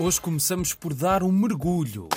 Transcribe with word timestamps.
Hoje 0.00 0.20
começamos 0.20 0.72
por 0.72 0.94
dar 0.94 1.24
um 1.24 1.32
mergulho. 1.32 2.08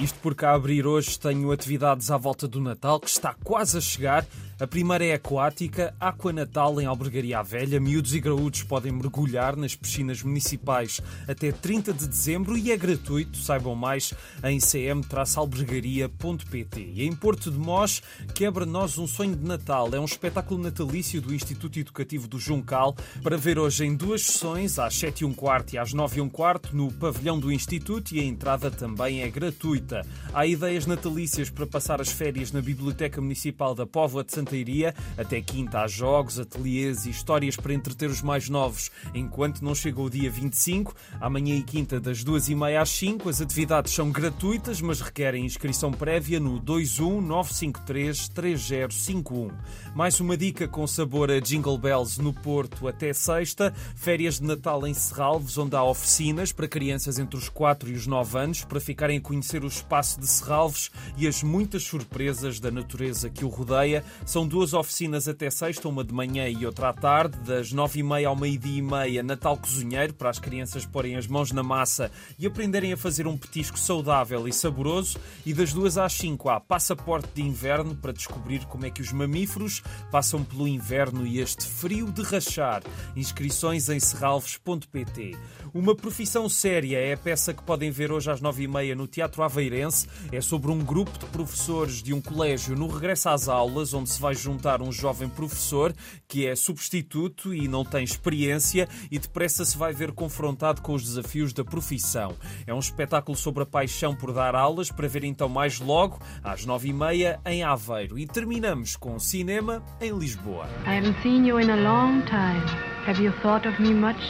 Isto 0.00 0.18
porque 0.20 0.44
a 0.44 0.52
abrir 0.52 0.84
hoje 0.84 1.16
tenho 1.16 1.52
atividades 1.52 2.10
à 2.10 2.16
volta 2.16 2.48
do 2.48 2.60
Natal 2.60 2.98
que 2.98 3.08
está 3.08 3.36
quase 3.44 3.78
a 3.78 3.80
chegar 3.80 4.26
a 4.62 4.66
primeira 4.68 5.04
é 5.04 5.14
aquática, 5.14 5.92
Aqua 5.98 6.32
Natal 6.32 6.80
em 6.80 6.86
Albergaria 6.86 7.42
Velha. 7.42 7.80
Miúdos 7.80 8.14
e 8.14 8.20
graúdos 8.20 8.62
podem 8.62 8.92
mergulhar 8.92 9.56
nas 9.56 9.74
piscinas 9.74 10.22
municipais 10.22 11.00
até 11.26 11.50
30 11.50 11.92
de 11.92 12.06
dezembro 12.06 12.56
e 12.56 12.70
é 12.70 12.76
gratuito. 12.76 13.38
Saibam 13.38 13.74
mais 13.74 14.14
em 14.44 14.60
cm-albergaria.pt. 14.60 16.92
E 16.94 17.04
em 17.04 17.12
Porto 17.12 17.50
de 17.50 17.58
Mós, 17.58 18.00
Quebra-nós 18.36 18.98
um 18.98 19.06
sonho 19.08 19.34
de 19.34 19.44
Natal. 19.44 19.92
É 19.92 19.98
um 19.98 20.04
espetáculo 20.04 20.62
natalício 20.62 21.20
do 21.20 21.34
Instituto 21.34 21.80
Educativo 21.80 22.28
do 22.28 22.38
Juncal 22.38 22.94
para 23.20 23.36
ver 23.36 23.58
hoje 23.58 23.84
em 23.84 23.96
duas 23.96 24.22
sessões, 24.22 24.78
às 24.78 24.94
7 24.94 25.22
e 25.22 25.24
um 25.24 25.34
quarto 25.34 25.74
e 25.74 25.78
às 25.78 25.92
9 25.92 26.18
e 26.18 26.20
um 26.20 26.28
quarto, 26.28 26.76
no 26.76 26.92
pavilhão 26.92 27.36
do 27.36 27.50
Instituto 27.50 28.14
e 28.14 28.20
a 28.20 28.24
entrada 28.24 28.70
também 28.70 29.22
é 29.22 29.28
gratuita. 29.28 30.06
Há 30.32 30.46
ideias 30.46 30.86
natalícias 30.86 31.50
para 31.50 31.66
passar 31.66 32.00
as 32.00 32.12
férias 32.12 32.52
na 32.52 32.62
Biblioteca 32.62 33.20
Municipal 33.20 33.74
da 33.74 33.84
Póvoa 33.84 34.22
de 34.22 34.32
Santa 34.32 34.51
Iria. 34.56 34.94
Até 35.16 35.40
quinta 35.40 35.80
há 35.80 35.88
jogos, 35.88 36.38
ateliês 36.38 37.06
e 37.06 37.10
histórias 37.10 37.56
para 37.56 37.74
entreter 37.74 38.10
os 38.10 38.22
mais 38.22 38.48
novos. 38.48 38.90
Enquanto 39.14 39.62
não 39.62 39.74
chega 39.74 40.00
o 40.00 40.10
dia 40.10 40.30
25, 40.30 40.94
amanhã 41.20 41.56
e 41.56 41.62
quinta 41.62 42.00
das 42.00 42.24
duas 42.24 42.48
e 42.48 42.54
meia 42.54 42.82
às 42.82 42.90
5, 42.90 43.28
as 43.28 43.40
atividades 43.40 43.92
são 43.92 44.10
gratuitas, 44.10 44.80
mas 44.80 45.00
requerem 45.00 45.44
inscrição 45.44 45.92
prévia 45.92 46.40
no 46.40 46.60
219533051. 46.60 49.52
Mais 49.94 50.18
uma 50.20 50.36
dica 50.36 50.66
com 50.66 50.86
sabor 50.86 51.30
a 51.30 51.40
Jingle 51.40 51.78
Bells 51.78 52.20
no 52.20 52.32
Porto 52.32 52.88
até 52.88 53.12
sexta. 53.12 53.72
Férias 53.94 54.40
de 54.40 54.46
Natal 54.46 54.86
em 54.86 54.94
Serralves, 54.94 55.58
onde 55.58 55.76
há 55.76 55.84
oficinas 55.84 56.52
para 56.52 56.68
crianças 56.68 57.18
entre 57.18 57.36
os 57.36 57.48
4 57.48 57.90
e 57.90 57.94
os 57.94 58.06
9 58.06 58.38
anos, 58.38 58.64
para 58.64 58.80
ficarem 58.80 59.18
a 59.18 59.20
conhecer 59.20 59.64
o 59.64 59.68
espaço 59.68 60.20
de 60.20 60.26
Serralves 60.26 60.90
e 61.16 61.26
as 61.26 61.42
muitas 61.42 61.82
surpresas 61.82 62.58
da 62.58 62.70
natureza 62.70 63.28
que 63.28 63.44
o 63.44 63.48
rodeia. 63.48 64.04
São 64.24 64.41
duas 64.46 64.72
oficinas 64.74 65.28
até 65.28 65.50
sexta, 65.50 65.88
uma 65.88 66.04
de 66.04 66.12
manhã 66.12 66.48
e 66.48 66.64
outra 66.64 66.88
à 66.88 66.92
tarde, 66.92 67.36
das 67.38 67.72
nove 67.72 68.00
e 68.00 68.02
meia 68.02 68.28
ao 68.28 68.36
meio-dia 68.36 68.78
e 68.78 68.82
meia, 68.82 69.22
Natal 69.22 69.56
Cozinheiro, 69.56 70.14
para 70.14 70.30
as 70.30 70.38
crianças 70.38 70.86
porem 70.86 71.16
as 71.16 71.26
mãos 71.26 71.52
na 71.52 71.62
massa 71.62 72.10
e 72.38 72.46
aprenderem 72.46 72.92
a 72.92 72.96
fazer 72.96 73.26
um 73.26 73.36
petisco 73.36 73.78
saudável 73.78 74.46
e 74.46 74.52
saboroso, 74.52 75.18
e 75.44 75.52
das 75.52 75.72
duas 75.72 75.98
às 75.98 76.12
cinco 76.12 76.48
há 76.48 76.60
Passaporte 76.60 77.28
de 77.34 77.42
Inverno, 77.42 77.94
para 77.94 78.12
descobrir 78.12 78.64
como 78.66 78.86
é 78.86 78.90
que 78.90 79.02
os 79.02 79.12
mamíferos 79.12 79.82
passam 80.10 80.42
pelo 80.42 80.66
inverno 80.66 81.26
e 81.26 81.38
este 81.38 81.66
frio 81.66 82.10
de 82.10 82.22
rachar. 82.22 82.82
Inscrições 83.16 83.88
em 83.88 84.00
serralves.pt. 84.00 85.36
Uma 85.74 85.94
profissão 85.94 86.48
séria 86.48 86.98
é 86.98 87.14
a 87.14 87.16
peça 87.16 87.54
que 87.54 87.62
podem 87.62 87.90
ver 87.90 88.12
hoje 88.12 88.30
às 88.30 88.40
nove 88.40 88.64
e 88.64 88.68
meia 88.68 88.94
no 88.94 89.06
Teatro 89.06 89.42
Aveirense. 89.42 90.06
É 90.30 90.40
sobre 90.40 90.70
um 90.70 90.78
grupo 90.78 91.18
de 91.18 91.26
professores 91.26 92.02
de 92.02 92.12
um 92.12 92.20
colégio 92.20 92.76
no 92.76 92.86
regresso 92.86 93.28
às 93.28 93.48
aulas, 93.48 93.94
onde 93.94 94.10
se 94.10 94.20
vai 94.22 94.36
juntar 94.36 94.80
um 94.80 94.92
jovem 94.92 95.28
professor 95.28 95.92
que 96.28 96.46
é 96.46 96.54
substituto 96.54 97.52
e 97.52 97.66
não 97.66 97.84
tem 97.84 98.04
experiência 98.04 98.88
e 99.10 99.18
depressa 99.18 99.64
se 99.64 99.76
vai 99.76 99.92
ver 99.92 100.12
confrontado 100.12 100.80
com 100.80 100.94
os 100.94 101.02
desafios 101.02 101.52
da 101.52 101.64
profissão. 101.64 102.36
É 102.64 102.72
um 102.72 102.78
espetáculo 102.78 103.36
sobre 103.36 103.64
a 103.64 103.66
paixão 103.66 104.14
por 104.14 104.32
dar 104.32 104.54
aulas 104.54 104.92
para 104.92 105.08
ver 105.08 105.24
então 105.24 105.48
mais 105.48 105.80
logo, 105.80 106.20
às 106.40 106.64
nove 106.64 106.90
e 106.90 106.92
meia, 106.92 107.40
em 107.44 107.64
Aveiro. 107.64 108.16
E 108.16 108.24
terminamos 108.24 108.94
com 108.94 109.18
cinema 109.18 109.82
em 110.00 110.16
Lisboa. 110.16 110.68
I 110.86 110.98
haven't 110.98 111.20
seen 111.24 111.44
you 111.44 111.58
in 111.58 111.68
a 111.68 111.76
long 111.76 112.22
time. 112.26 112.62
Have 113.08 113.20
you 113.20 113.32
thought 113.42 113.66
of 113.66 113.82
me 113.82 113.92
much, 113.92 114.22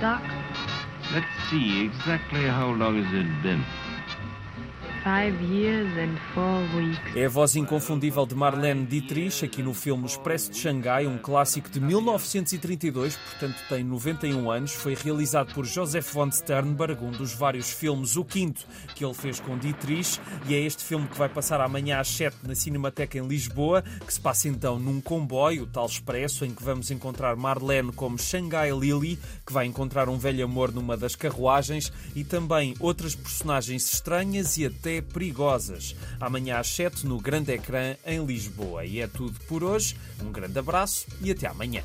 Doc? 0.00 0.22
Let's 1.12 1.28
see, 1.50 1.84
exactly 1.84 2.48
how 2.48 2.72
long 2.72 2.98
has 2.98 3.12
it 3.12 3.42
been? 3.42 3.62
É 7.14 7.26
a 7.26 7.28
voz 7.28 7.54
inconfundível 7.54 8.26
de 8.26 8.34
Marlene 8.34 8.84
Dietrich, 8.84 9.44
aqui 9.44 9.62
no 9.62 9.72
filme 9.72 10.04
Expresso 10.04 10.50
de 10.50 10.58
Xangai, 10.58 11.06
um 11.06 11.16
clássico 11.16 11.70
de 11.70 11.78
1932, 11.78 13.14
portanto 13.14 13.54
tem 13.68 13.84
91 13.84 14.50
anos. 14.50 14.72
Foi 14.72 14.96
realizado 14.96 15.54
por 15.54 15.64
Joseph 15.64 16.12
von 16.12 16.28
Sternberg, 16.32 17.04
um 17.04 17.12
dos 17.12 17.32
vários 17.32 17.70
filmes, 17.70 18.16
o 18.16 18.24
quinto 18.24 18.66
que 18.96 19.04
ele 19.04 19.14
fez 19.14 19.38
com 19.38 19.56
Dietrich, 19.56 20.20
e 20.48 20.56
é 20.56 20.60
este 20.60 20.82
filme 20.82 21.06
que 21.06 21.16
vai 21.16 21.28
passar 21.28 21.60
amanhã 21.60 22.00
às 22.00 22.08
7 22.08 22.38
na 22.42 22.56
Cinemateca 22.56 23.16
em 23.16 23.28
Lisboa, 23.28 23.84
que 24.04 24.12
se 24.12 24.20
passa 24.20 24.48
então 24.48 24.76
num 24.76 25.00
comboio, 25.00 25.62
o 25.62 25.66
tal 25.68 25.86
Expresso, 25.86 26.44
em 26.44 26.50
que 26.52 26.64
vamos 26.64 26.90
encontrar 26.90 27.36
Marlene 27.36 27.92
como 27.92 28.18
Xangai 28.18 28.72
Lily, 28.72 29.20
que 29.46 29.52
vai 29.52 29.66
encontrar 29.66 30.08
um 30.08 30.18
velho 30.18 30.44
amor 30.44 30.72
numa 30.72 30.96
das 30.96 31.14
carruagens, 31.14 31.92
e 32.12 32.24
também 32.24 32.74
outras 32.80 33.14
personagens 33.14 33.94
estranhas 33.94 34.56
e 34.56 34.64
perigosas. 35.02 35.94
Amanhã 36.20 36.58
às 36.58 36.68
7 36.68 37.06
no 37.06 37.18
grande 37.18 37.52
ecrã 37.52 37.96
em 38.04 38.24
Lisboa. 38.24 38.84
E 38.84 39.00
é 39.00 39.06
tudo 39.06 39.38
por 39.40 39.62
hoje. 39.62 39.96
Um 40.22 40.32
grande 40.32 40.58
abraço 40.58 41.06
e 41.20 41.30
até 41.30 41.46
amanhã. 41.46 41.82